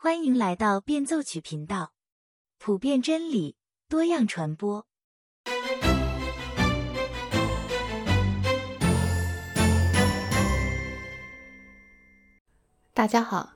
[0.00, 1.90] 欢迎来到变奏曲频道，
[2.56, 3.56] 普遍真理，
[3.88, 4.86] 多样传播。
[12.94, 13.50] 大家好，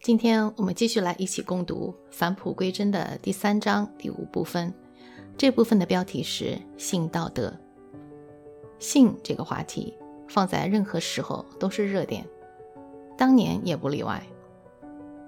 [0.00, 4.72] 今天我们继续来一起共读《返璞归真》的第三章第五部分。
[5.36, 7.54] 这部分的标题是“性道德”。
[8.80, 9.92] 性这个话题
[10.26, 12.26] 放在任何时候都是热点，
[13.18, 14.26] 当年也不例外。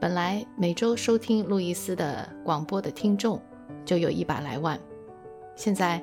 [0.04, 3.40] 本来每周收听路易斯的广播的听众
[3.86, 4.78] 就有一百来万，
[5.56, 5.98] 现在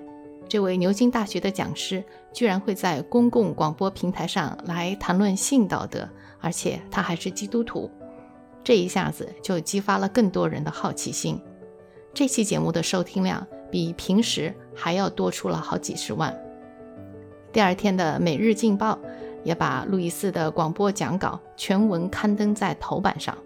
[0.49, 2.03] 这位牛津大学的讲师
[2.33, 6.09] 居然会在公共广播平台上来谈论性道德。
[6.39, 7.91] 而且他还是基督徒，
[8.63, 11.39] 这一下子就激发了更多人的好奇心。
[12.11, 16.35] 这期节目的收听量比平时还要多出了好几十万。
[17.53, 18.95] 第二天的《每日镜报》
[19.43, 23.37] 也把路易斯的广播讲稿全文刊登在头版上，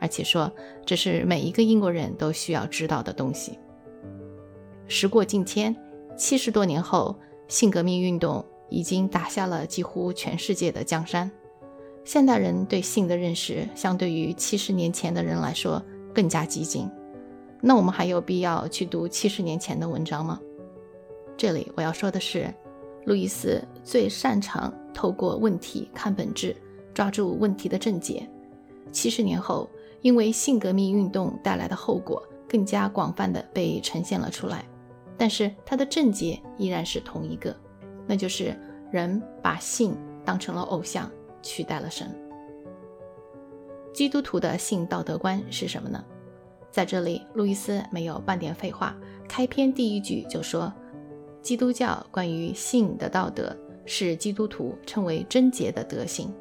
[0.00, 0.50] 而且说
[0.84, 3.58] 这是每一个英国人都需要知道的东西。
[4.86, 5.74] 时过境迁，
[6.16, 7.16] 七十多年后，
[7.48, 11.30] 性革命运动已经打下了几乎全世界的江山。
[12.04, 15.82] 现代人对性的认识，相对于七十年前的人来说
[16.14, 16.90] 更加激进。
[17.62, 20.38] 那我们还有必要去读七十年前的文章吗？
[21.34, 22.52] 这里我要说的是，
[23.06, 26.54] 路易斯最擅长透过问题看本质，
[26.92, 28.28] 抓住问题的症结。
[28.92, 29.68] 七十年后，
[30.04, 34.62] 因为性革命运动带来的后果更加广泛的被呈现了出来，
[35.16, 37.56] 但是它的症结依然是同一个，
[38.06, 38.54] 那就是
[38.92, 41.10] 人把性当成了偶像。
[41.46, 42.08] 取代了神。
[43.92, 46.02] 基督徒的性道德观是什么呢？
[46.70, 48.96] 在这里，路易斯没有半点废话，
[49.28, 50.72] 开篇第一句就说
[51.42, 56.32] ：“基督教关于性的道德是基督徒称为贞洁的德行。”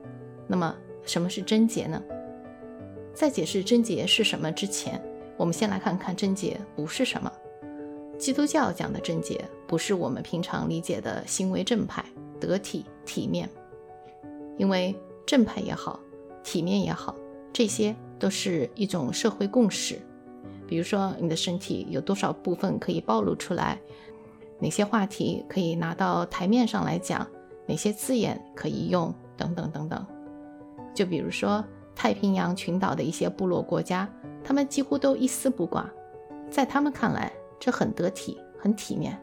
[0.48, 2.02] 那么，什么是贞洁呢？
[3.14, 5.02] 在解释贞洁是什么之前，
[5.38, 7.31] 我们先来看看贞洁不是什么。
[8.17, 12.04] 基督教讲的贞洁，不是我们平常理解的行为正派、
[12.39, 13.49] 得体、体面。
[14.58, 14.95] 因为
[15.26, 15.99] 正派也好，
[16.43, 17.15] 体面也好，
[17.52, 19.99] 这些都是一种社会共识。
[20.67, 23.80] 比如说，你的身体有多少部分可以暴露出来，
[24.60, 27.27] 哪些话题可以拿到台面上来讲，
[27.67, 30.05] 哪些字眼可以用，等等等等。
[30.93, 31.64] 就比如说
[31.95, 34.09] 太平洋群岛的一些部落国家，
[34.43, 35.89] 他们几乎都一丝不挂，
[36.49, 39.17] 在他们看来，这很得体，很体面。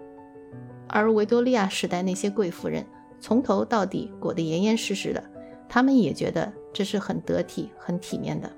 [0.88, 2.84] 而维多利亚时代那些贵妇人。
[3.22, 5.22] 从头到底裹得严严实实的，
[5.68, 8.50] 他们也觉得这是很得体、很体面的。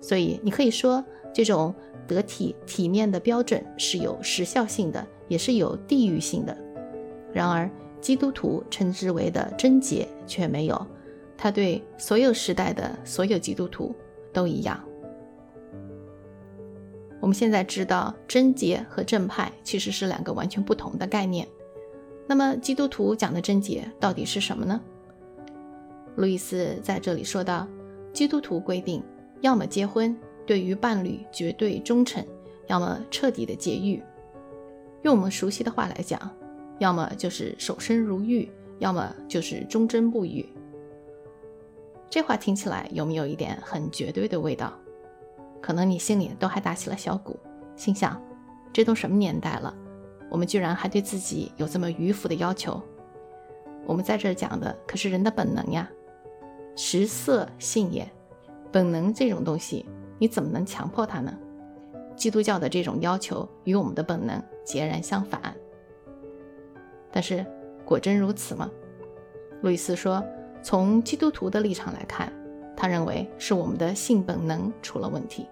[0.00, 1.04] 所以你可以说，
[1.34, 1.74] 这种
[2.06, 6.56] 得体、体面的标准是有时效性的，也是有地域性的。
[7.32, 7.68] 然而，
[8.00, 10.86] 基督徒称之为的贞洁却没有，
[11.38, 13.94] 他对所有时代的所有基督徒
[14.32, 14.84] 都一样。
[17.20, 21.46] 我们现在知道，贞洁和正派其实是两个完全不同的概念。
[22.26, 24.80] 那么，基督徒讲的贞洁到底是什么呢？
[26.16, 27.66] 路易斯在这里说道
[28.12, 29.02] ：“基督徒规定，
[29.40, 32.22] 要么结婚，对于伴侣绝对忠诚；
[32.66, 34.02] 要么彻底的节欲。
[35.02, 36.20] 用我们熟悉的话来讲，
[36.78, 40.44] 要么就是守身如玉，要么就是忠贞不渝。”
[42.10, 44.72] 这话听起来有没有一点很绝对的味道？
[45.60, 47.38] 可能你心里都还打起了小鼓，
[47.76, 48.20] 心想：
[48.72, 49.74] 这都什么年代了？
[50.30, 52.80] 我们居然还对自己有这么迂腐的要求？
[53.86, 55.90] 我们在这讲的可是人的本能呀，
[56.76, 58.08] 食色性也，
[58.70, 59.84] 本能这种东西，
[60.18, 61.36] 你怎么能强迫它呢？
[62.16, 65.54] 基督教的这种要求与我们的本能截然相反。
[67.10, 67.44] 但是
[67.84, 68.70] 果真如此吗？
[69.62, 70.22] 路易斯说，
[70.68, 72.30] 从基督徒的立场来看，
[72.76, 75.46] 他认为是我们的性本能出了问题。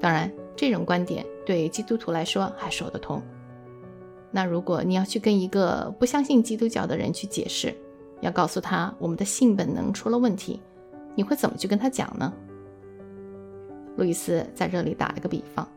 [0.00, 3.20] 当然，这种观点对基督徒来说还说得通。
[4.30, 7.74] 那如果你要去跟一个不相信基督教的人去解释，
[8.22, 10.62] 要告诉他我们的性本能出了问题，
[11.14, 12.32] 你会怎么去跟他讲呢？
[13.98, 15.68] 路易斯在这里打了个比方：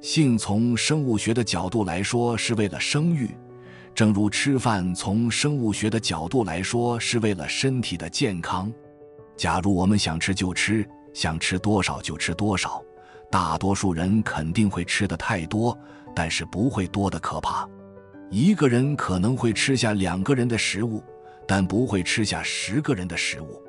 [0.00, 3.28] 性从生物学的角度来说是为了生育，
[3.94, 8.72] 正如吃饭从生物学的角度来说是为了身体的健康。
[9.36, 12.82] 假如我们想吃就吃，想吃多少就吃多少，
[13.30, 15.76] 大多数人肯定会吃的太多。
[16.14, 17.66] 但是不会多的可怕，
[18.28, 21.02] 一个人可能会吃下两个人的食物，
[21.48, 23.62] 但不会吃下十个人的食物。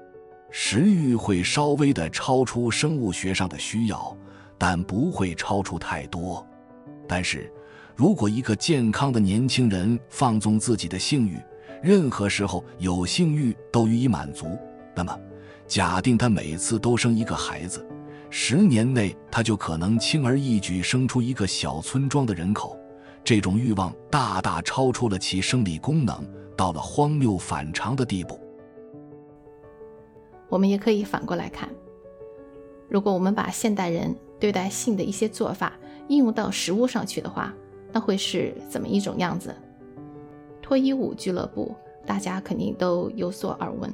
[0.51, 4.15] 食欲会稍微的超出生物学上的需要，
[4.57, 6.45] 但不会超出太多。
[7.07, 7.49] 但是，
[7.95, 11.37] 如果一个健康的年轻人放纵自己的性欲，
[11.81, 14.47] 任何时候有性欲都予以满足，
[14.95, 15.19] 那么，
[15.67, 17.85] 假定他每次都生一个孩子，
[18.31, 22.77] 十年内他就可能轻而易举生出一个小村庄的人口。
[23.23, 28.39] 这种欲望大大超出了其生理功能，到了荒谬反常的地步。
[30.49, 31.69] 我们也可以反过来看，
[32.89, 35.73] 如果我们把现代人对待性的一些做法
[36.09, 37.53] 应用到食物上去的话，
[37.93, 39.55] 那会是怎么一种样子？
[40.61, 41.73] 脱衣舞俱乐部，
[42.05, 43.89] 大家肯定都有所耳闻。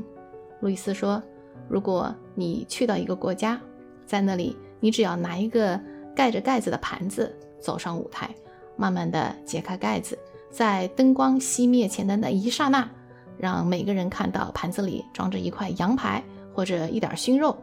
[0.61, 1.21] 路易斯说，
[1.67, 3.59] 如果你去到一个国家，
[4.05, 5.79] 在那里，你只要拿一个
[6.15, 8.33] 盖着盖子的盘子走上舞台。
[8.75, 10.17] 慢慢的揭开盖子，
[10.49, 12.89] 在灯光熄灭前的那一刹那，
[13.37, 16.23] 让每个人看到盘子里装着一块羊排
[16.53, 17.57] 或者一点熏肉。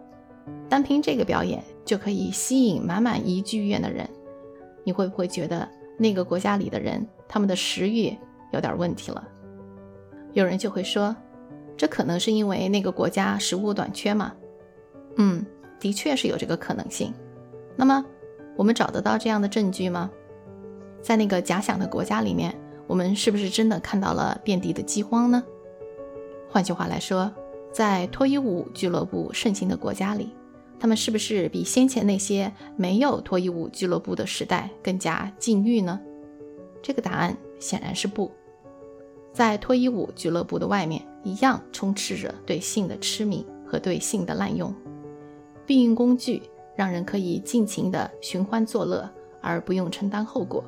[0.68, 4.06] 单凭这个表演就可以吸引满满一剧院的人。
[4.84, 5.66] 你会不会觉得
[5.96, 8.16] 那个国家里的人他们的食欲
[8.52, 9.26] 有点问题了？
[10.32, 11.14] 有人就会说，
[11.76, 14.32] 这可能是因为那个国家食物短缺吗？
[15.16, 15.44] 嗯，
[15.80, 17.12] 的确是有这个可能性。
[17.74, 18.04] 那么，
[18.56, 20.10] 我们找得到这样的证据吗？
[21.02, 22.54] 在那个假想的国家里面，
[22.86, 25.42] 我们是不是真的看到了遍地的饥荒呢？
[26.48, 27.32] 换句话来说，
[27.72, 30.34] 在脱衣舞俱乐部盛行的国家里，
[30.78, 36.00] 他们是不是比先前那些没有脱衣舞俱乐部的时代更加禁欲呢？
[36.82, 38.30] 这个答案显然是不。
[39.32, 44.74] 在脱衣舞俱乐部的外面，一样充斥着对性的痴迷和对性的滥用。
[45.66, 46.42] 避孕工具
[46.76, 50.64] 让人可以尽情的寻欢作乐，而不用承担后果。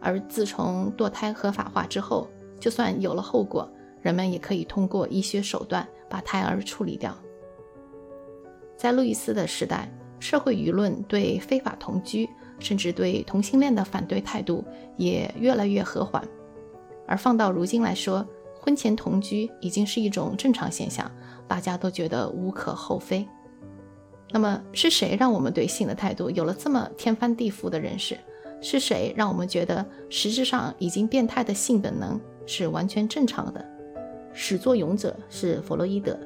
[0.00, 2.28] 而自从堕胎合法化之后，
[2.58, 3.70] 就算有了后果，
[4.00, 7.14] 人们也可以通过医学手段把胎儿处理掉。
[8.78, 9.90] 在路易斯的时代，
[10.20, 12.30] 社会舆论对非法同居，
[12.60, 14.64] 甚至对同性恋的反对态度
[14.96, 16.22] 也越来越和缓。
[17.04, 18.24] 而放到如今来说，
[18.60, 21.10] 婚前同居已经是一种正常现象，
[21.48, 23.26] 大家都觉得无可厚非。
[24.30, 28.16] 那么，是谁让我们对性的态度有了这么天翻地覆的认识？
[28.60, 33.64] 是谁让我们觉得实质上已经变态的性本能是完全正常的？
[34.32, 36.16] 始作俑者是弗洛伊德。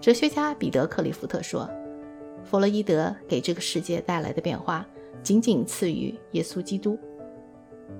[0.00, 1.68] 哲学家彼得·克利夫特说
[2.44, 4.86] ：“弗洛伊德给这个世界带来的变化，
[5.22, 6.98] 仅仅次于耶稣基督。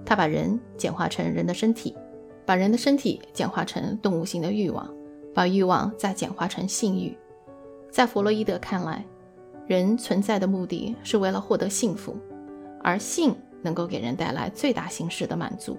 [0.05, 1.97] 他把人简化成人的身体，
[2.47, 4.89] 把人的身体简化成动物性的欲望，
[5.35, 7.17] 把欲望再简化成性欲。
[7.91, 9.05] 在弗洛伊德看来，
[9.67, 12.17] 人存在的目的是为了获得幸福。”
[12.81, 15.77] 而性能够给人带来最大形式的满足，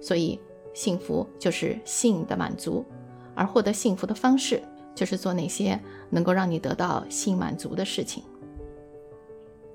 [0.00, 0.40] 所以
[0.72, 2.82] 幸福就是性的满足，
[3.34, 4.62] 而获得幸福的方式
[4.98, 5.80] 就是做那些
[6.10, 8.24] 能够让你得到性满足的事情。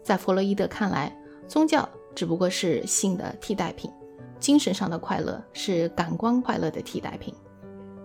[0.04, 1.18] 在弗洛伊德看来，
[1.48, 3.90] 宗教只不过是性的替代品，
[4.38, 7.34] 精神上的快乐是感官快乐的替代品。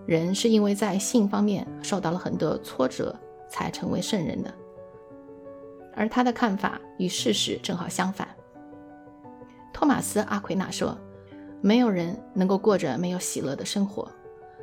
[0.05, 3.13] 人是因为在性方面受到了很多挫折，
[3.49, 4.53] 才成为圣人的。
[5.93, 8.29] 而他的看法与事实正好相反。
[9.73, 10.97] 托马斯·阿奎那说
[11.59, 14.09] ：“没有人能够过着没有喜乐的生活，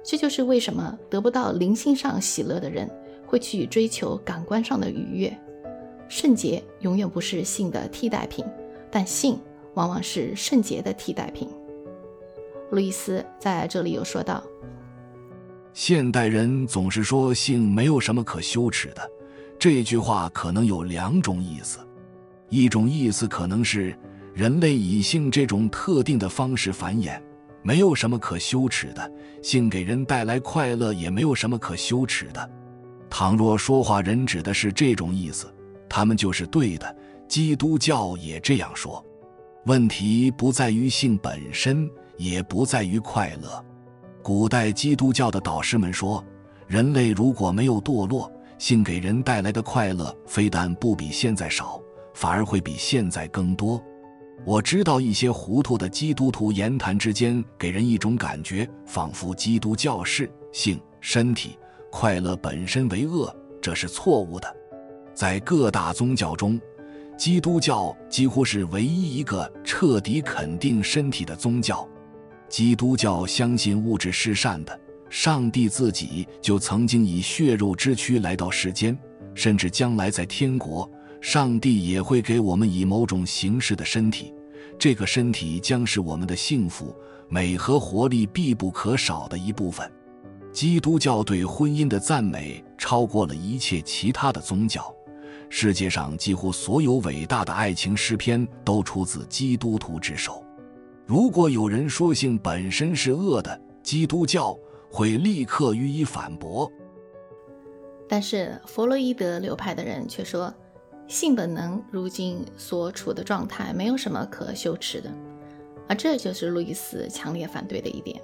[0.06, 2.88] 这就是为什么得不到灵性上喜乐的人
[3.26, 5.36] 会去追求感官上的愉悦。
[6.08, 8.44] 圣洁永远不是性的替代品，
[8.88, 9.36] 但性
[9.74, 11.48] 往往是圣洁的替代品。”
[12.70, 14.40] 路易斯在这里有说道
[15.74, 19.10] ：“现代人总是说性没有什么可羞耻的，
[19.58, 21.80] 这句话可能有两种意思，
[22.48, 23.92] 一种意思可能是。”
[24.36, 27.18] 人类以性这种特定的方式繁衍，
[27.66, 29.12] 没有什么可羞耻的。
[29.42, 32.50] 性给人带来快乐，也没有什么可羞耻的。
[33.10, 35.52] 倘若说话人指的是这种意思，
[35.88, 36.96] 他们就是对的。
[37.26, 39.04] 基督教也这样说。
[39.64, 43.64] 问题不在于性本身，也不在于快乐。
[44.22, 46.24] 古代基督教的导师们说，
[46.68, 51.80] 人类如果没有堕落，性给人带来的快乐非但不比现在少，
[52.14, 53.82] 反而会比现在更多。
[54.46, 61.58] 我知道一些糊涂的基督徒言谈之间给人一种感觉，仿佛基督教是性、身体、
[61.90, 64.56] 快乐本身为恶，这是错误的。
[65.12, 66.60] 在各大宗教中，
[67.18, 71.84] 基督教几乎是唯一一个彻底肯定身体的宗教。
[72.48, 78.96] 基督教相信物质是善的，上帝自己就曾经以血肉之躯来到世间，
[79.34, 80.88] 甚至将来在天国。
[81.20, 84.32] 上帝也会给我们以某种形式的身体，
[84.78, 86.94] 这个身体将是我们的幸福、
[87.28, 89.90] 美和活力必不可少的一部分。
[90.52, 94.94] 基督教对婚姻的赞美超过了一切其他的宗教，
[95.50, 100.42] 世界上几乎所有伟大的爱情诗篇都出自基督徒之手。
[101.04, 104.58] 如果有人说性本身是恶的，基督教
[104.90, 106.70] 会立刻予以反驳。
[108.08, 110.52] 但是弗洛伊德流派的人却说，
[111.08, 115.12] 性本能如今所处的状态没有什么可羞耻的，
[115.88, 118.20] 而这就是路易斯强烈反对的一点。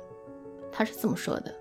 [0.73, 1.55] 他是这么说的：“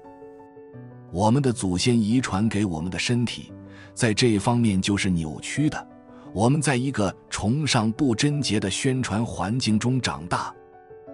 [1.13, 3.53] 我们的祖先遗传给我们的身体，
[3.93, 5.87] 在这方面就是扭曲的。
[6.33, 10.53] 我们在一个崇尚不贞洁的宣传环境中长大，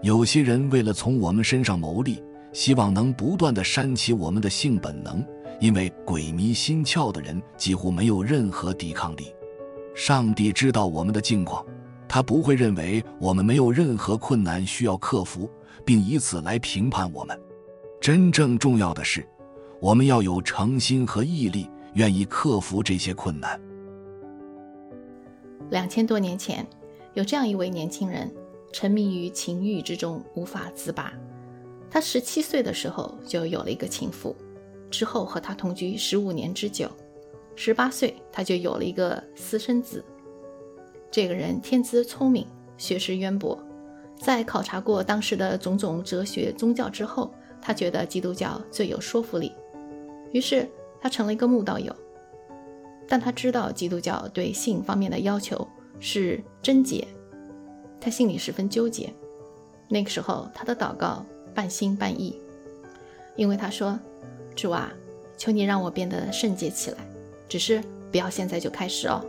[0.02, 2.24] 有些人为了从我们身上牟利，
[2.54, 5.26] 希望能不断的煽起我们的性本能。”
[5.60, 9.34] 因为鬼迷心窍的人几乎没有任何抵抗力。
[9.98, 11.66] 上帝知道我们的境况，
[12.08, 15.50] 他不会认为我们没有任何困难需要克服，
[15.84, 17.36] 并以此来评判我们。
[18.00, 19.28] 真正重要的是，
[19.82, 23.60] 我们要有诚心和毅力，愿意克服这些困难。
[25.72, 26.64] 两千多年前，
[27.16, 28.32] 有这样一位年轻人，
[28.72, 31.12] 沉迷于情欲之中无法自拔。
[31.90, 34.36] 他十七岁的时候就有了一个情妇。
[34.92, 36.88] 之后和他同居十五年之久，
[37.60, 40.06] 十八岁他就有了一个私生子。
[41.10, 42.46] 这个人天资聪明，
[42.78, 43.58] 学识渊博，
[44.22, 49.52] 在考察过当时的种种哲学宗教之后，他觉得基督教最有说服力，
[50.32, 50.70] 于是
[51.02, 51.94] 他成了一个慕道友。
[53.08, 55.68] 但他知道基督教对性方面的要求
[56.00, 57.08] 是贞洁，
[58.00, 59.12] 他心里十分纠结。
[59.90, 62.40] 那个时候他的祷告半心半意，
[63.36, 64.00] 因为他说。
[64.56, 64.92] 主啊，
[65.38, 66.98] 求你让我变得圣洁起来，
[67.48, 69.24] 只是不要现在就开始哦。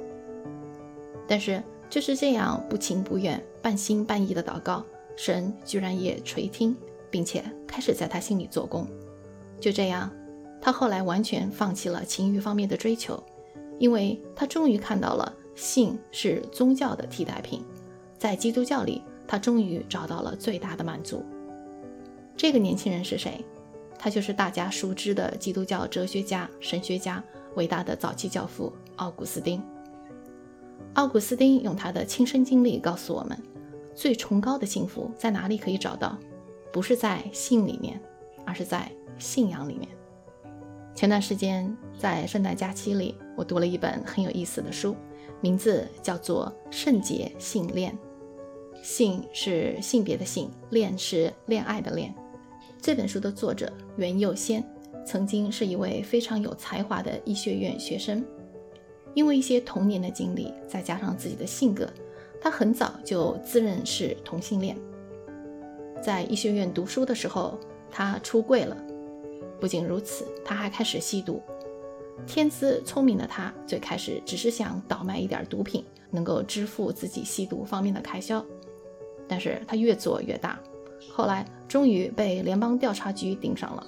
[1.26, 4.84] 但是就是这样不情不愿、半心半意的祷告，
[5.16, 6.76] 神居然也垂听，
[7.10, 8.87] 并且开始在他心里做工。
[9.60, 10.10] 就这样，
[10.60, 13.22] 他后来完全放弃了情欲方面的追求，
[13.78, 17.64] 因为他终于看到了性是宗教的替代品，
[18.16, 21.25] 在基督教里，他终于找到了最大的满足。
[22.37, 23.44] 这个年轻人是谁？
[23.98, 27.22] 他就是大家熟知的基督教哲学家、神学家，
[27.58, 29.60] 伟大的早期教父奥古斯丁。
[30.94, 33.36] 奥古斯丁用他的亲身经历告诉我们，
[33.96, 36.16] 最崇高的幸福在哪里可以找到？
[36.72, 38.00] 不是在性里面，
[38.46, 38.88] 而是在
[39.18, 39.88] 信仰里面。
[40.94, 44.94] 前段时间在圣诞假期里，我读了一本很有意思的书，
[45.40, 47.92] 名字叫做《圣洁性恋》。
[48.84, 52.14] 性是性别的性，恋是恋爱的恋。
[52.80, 54.64] 这本书的作者袁佑先
[55.05, 58.25] 曾经是一位非常有才华的医学院学生，
[59.14, 61.88] 因为一些童年的经历，再加上自己的性格，
[62.40, 64.76] 他很早就自认是同性恋。
[66.02, 67.59] 在医学院读书的时候，
[67.90, 68.76] 他出柜了。
[69.61, 71.43] 不仅如此，他还开始吸毒。
[72.26, 78.45] 天资聪明的他，最开始只是想倒卖一点毒品，能够支付自己吸毒方面的开销。
[79.26, 80.59] 但是他越做越大。
[81.11, 83.87] 后来终于被联邦调查局盯上了。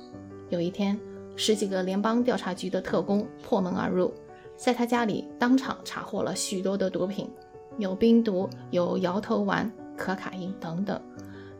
[0.51, 0.99] 有一天，
[1.37, 4.13] 十几个联邦调查局的特工破门而入，
[4.57, 7.31] 在他家里当场查获了许多的毒品，
[7.79, 11.01] 有冰毒、有摇头丸、可卡因等等。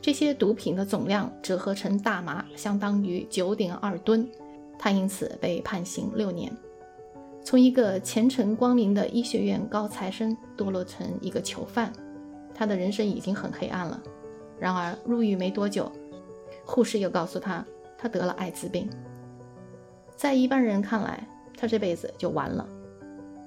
[0.03, 4.29] 这些毒品的总量折合成大麻，相当于九点二吨。
[4.79, 6.51] 他因此被判刑六年，
[7.45, 11.93] 从一个前程光明的医学院高材生堕落成一个囚犯，
[12.55, 14.03] 他的人生已经很黑暗了。
[14.59, 15.93] 然而入狱没多久，
[16.65, 17.65] 护士又告诉他，
[18.01, 18.89] 他得了艾滋病。
[20.17, 21.27] 在一般人看来，
[21.57, 22.67] 他这辈子就完了。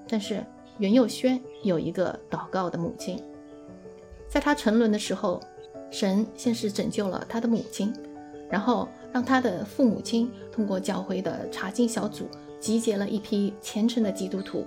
[0.08, 0.46] 但是
[0.78, 3.20] 袁佑轩有一个祷告的母亲，
[4.28, 5.42] 在他沉沦的时候，
[5.90, 7.92] 神先是拯救了他的母亲，
[8.50, 12.28] 然后让他的父母亲通过教会的查经小组
[12.60, 14.66] 集结了一批虔诚的基督徒，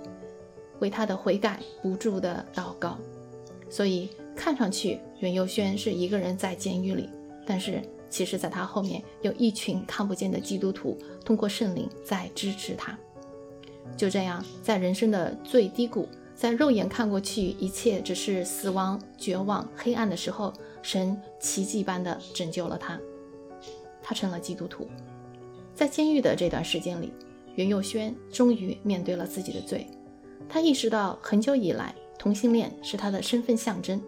[0.79, 2.97] 为他的悔改不住的祷告。
[3.69, 4.09] 所以。
[4.39, 7.09] 看上去袁佑轩是一个人在监狱里，
[7.43, 12.97] 但是其实，在他后面有一群看不见的基督徒，通过圣灵在支持他。
[13.95, 22.99] 就这样，在人生的最低谷，在肉眼看过去一切只是死亡、绝望、黑暗的时候，神奇迹般的拯救了他，
[24.01, 24.87] 他成了基督徒。
[25.75, 27.11] 在监狱的这段时间里，
[27.55, 29.87] 袁佑轩终于面对了自己的罪，
[30.47, 34.01] 他意识到很久以来同性恋是他的身份象征。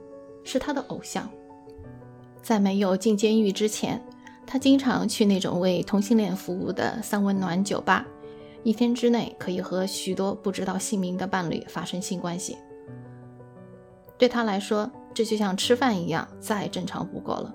[0.46, 1.30] 是他的偶像。
[2.42, 4.02] 在没有进监狱之前，
[4.46, 8.06] 他经常去那种为同性恋服务的三温暖酒吧，
[8.64, 12.58] 一天之内可以和许多不知道姓名的伴侣发生性关系。
[14.18, 17.54] 对他来说，这就像吃饭一样，再正常不过了。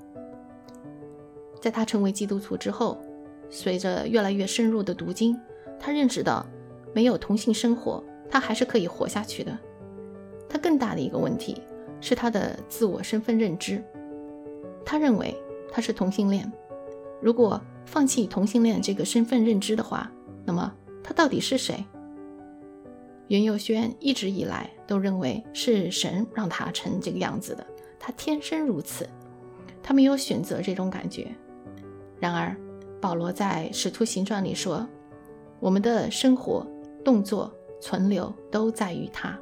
[1.60, 2.98] 在他成为基督徒之后，
[3.50, 5.36] 随着越来越深入的读经，
[5.80, 6.46] 他认识到，
[6.94, 9.58] 没有同性生活，他还是可以活下去的。
[10.48, 11.60] 他更大的一个问题。
[12.00, 13.82] 是他的自我身份认知，
[14.84, 15.36] 他认为
[15.72, 16.50] 他是同性恋。
[17.20, 20.10] 如果放弃同性恋这个身份认知的话，
[20.44, 20.72] 那么
[21.02, 21.84] 他到底是谁？
[23.28, 27.66] 袁佑轩一直以来都认为是神让他成这个样子的，
[27.98, 29.08] 他天生如此，
[29.82, 31.34] 他没有选择这种感觉。
[32.20, 32.54] 然而，
[33.00, 34.86] 保罗在《使徒行传》里说
[35.60, 36.66] ：“我们的生活、
[37.02, 37.50] 动作、
[37.80, 39.38] 存留都在于他，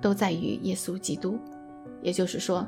[0.00, 1.38] 都在于耶稣基督。”
[2.02, 2.66] 也就是说，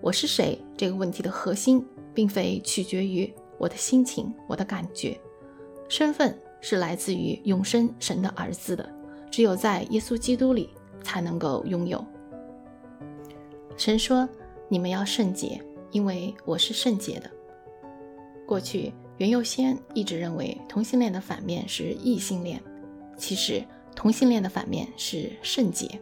[0.00, 1.84] 我是谁这个问题的核心，
[2.14, 5.18] 并非取决于我的心情、我的感觉，
[5.88, 8.88] 身份是来自于永生神的儿子的。
[9.30, 10.70] 只有在耶稣基督里
[11.02, 12.02] 才能够拥有。
[13.76, 14.26] 神说
[14.68, 15.60] ：“你们要圣洁，
[15.90, 17.30] 因为我是圣洁的。”
[18.46, 22.62] 过去袁佑先一直认为同性恋的反面是异性恋，
[23.18, 23.62] 其实
[23.94, 26.00] 同性恋的反面是圣洁。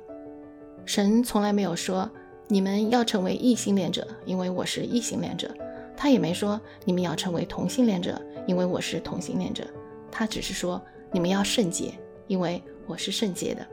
[0.85, 2.09] 神从来没有说
[2.49, 5.49] 你们要成为异性恋者，因为我是异性恋者；
[5.97, 9.65] 他也没说你们要成为同性恋者，因为我是同性恋者。
[10.11, 11.93] 他只是说你们要圣洁，
[12.27, 12.63] 因为。
[12.87, 13.67] 我是圣洁的。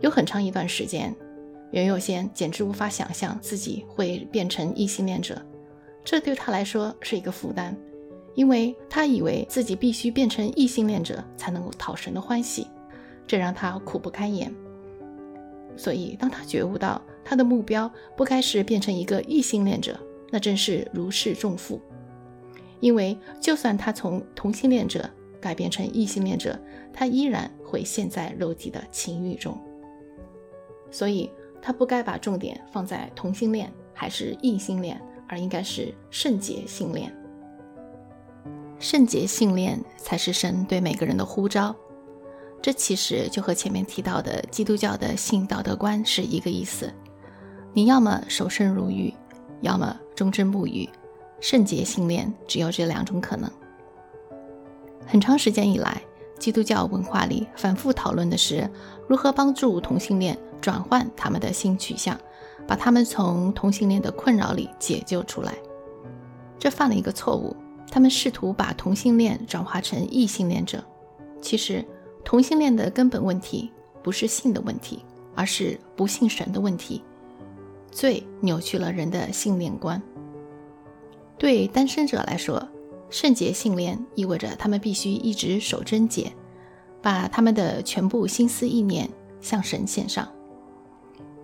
[0.00, 1.14] 有很长一段时间，
[1.70, 5.40] 袁佑先简直无法想象自己会变成异性恋者，
[6.04, 7.72] 这对他来说是一个负担，
[8.34, 12.66] 因为他以为自己必须变成异性恋者才能够讨神的欢喜，
[13.28, 14.52] 这让他苦不堪言。
[15.76, 19.98] 所以，当他觉悟到他的目标不该是变成一个异性恋者，
[20.30, 21.80] 那真是如释重负。
[22.80, 25.08] 因为就算他从同性恋者，
[25.40, 26.58] 改变成异性恋者，
[26.92, 29.58] 他依然会陷在肉体的情欲中，
[30.90, 37.14] 所以他不该把重点放在同性恋还是异性恋，而应该是圣洁性恋。
[38.78, 41.76] 圣洁性恋才是神对每个人的呼召。
[42.62, 46.90] 这其实就和前面提到的基督教的性道德观是一个意思。
[47.72, 49.14] 你要么守身如玉，
[49.60, 50.88] 要么忠贞不渝。
[51.40, 53.50] 圣洁性恋只有这两种可能。
[55.06, 56.02] 很长时间以来，
[56.38, 58.68] 基督教文化里反复讨论的是
[59.08, 62.18] 如何帮助同性恋转换他们的性取向，
[62.66, 65.54] 把他们从同性恋的困扰里解救出来。
[66.58, 67.56] 这犯了一个错误，
[67.90, 70.84] 他们试图把同性恋转化成异性恋者。
[71.40, 71.84] 其实，
[72.22, 75.02] 同性恋的根本问题不是性的问题，
[75.34, 77.02] 而是不信神的问题。
[77.90, 80.00] 罪扭曲了人的性恋观。
[81.38, 82.68] 对单身者来说，
[83.08, 86.32] 圣洁性恋意味着他们必须一直守贞洁，
[87.02, 89.08] 把他们的全部心思意念
[89.40, 90.28] 向神献上。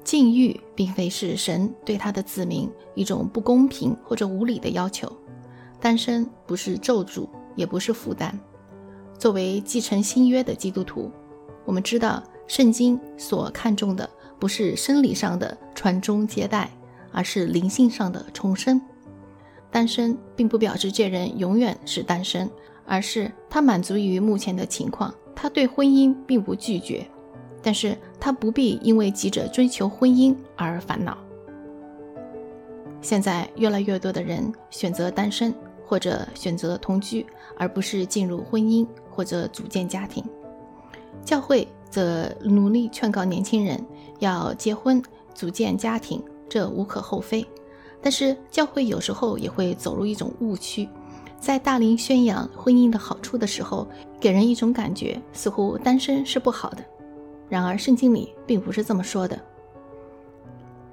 [0.04, 5.10] 禁欲并非是神对他的子民一种不公平或者无理的要求，
[5.80, 8.38] 单身不是咒诅，也不是负担。
[9.18, 11.10] 作为继承新约的基督徒，
[11.64, 16.70] 我们知道圣经所看重的不是生理上的传宗接代，
[17.12, 18.80] 而是灵性上的重生。
[19.70, 22.50] 单身并不表示这人永远是单身，
[22.86, 27.06] 而是他满足于目前的情况，他对婚姻并不拒绝，
[27.62, 31.18] 但是他不必因为急着追求婚姻而烦恼。
[33.02, 35.54] 现在越来越多的人选择单身
[35.86, 37.24] 或者选择同居，
[37.56, 40.24] 而不是进入婚姻或者组建家庭。
[41.24, 43.82] 教会则努力劝告年轻人
[44.18, 47.42] 要结婚、组建家庭，这无可厚非。
[48.02, 50.86] 但是教会有时候也会走入一种误区，
[51.40, 53.88] 在大龄宣扬婚姻的好处的时候，
[54.20, 56.84] 给人一种感觉，似乎单身是不好的。
[57.48, 59.40] 然而圣经里并不是这么说的。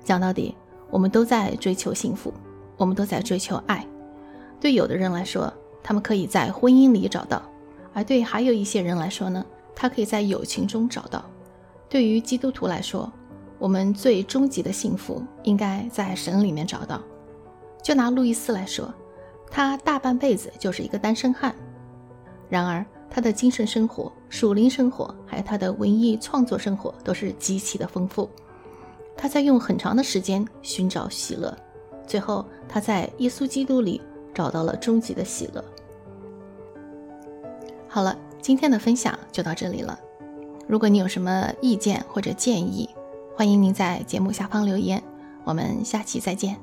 [0.05, 0.55] 讲到底，
[0.89, 2.33] 我们都在追求幸福，
[2.77, 3.85] 我们都在追求爱。
[4.61, 7.39] 对有的人来说，他们可以在婚姻里找到；
[7.93, 11.23] 而对还有一些人来说呢，他可以在友情中找到。
[11.89, 13.11] 对于基督徒来说，
[13.59, 17.01] 我们最终极的幸福应该在神里面找到。
[17.81, 18.93] 就拿路易斯来说，
[19.51, 21.53] 他大半辈子就是一个单身汉，
[22.49, 28.29] 然而他的精神生活、属灵生活，还有他的文艺创作生活都是极其的丰富。
[29.15, 31.55] 他在用很长的时间寻找喜乐，
[32.07, 34.01] 最后他在耶稣基督里
[34.33, 35.63] 找到了终极的喜乐。
[37.87, 39.97] 好了，今天的分享就到这里了。
[40.67, 42.89] 如果你有什么意见或者建议，
[43.37, 45.01] 欢迎您在节目下方留言，
[45.45, 46.57] 我们下期再见。